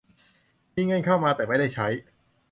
[0.75, 1.87] มีเงินเข้ามาแต่ไม่ได้ใช้